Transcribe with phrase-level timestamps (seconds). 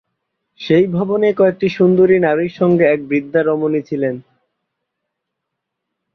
[0.59, 4.15] সেই ভবনে কয়েকটি সুন্দরী নারীর সঙ্গে এক বৃদ্ধা রমণী ছিলেন।